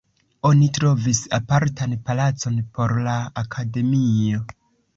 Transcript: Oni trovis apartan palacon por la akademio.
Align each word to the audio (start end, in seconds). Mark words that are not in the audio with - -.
Oni 0.51 0.69
trovis 0.77 1.19
apartan 1.39 1.93
palacon 2.09 2.59
por 2.79 2.97
la 3.09 3.21
akademio. 3.45 4.45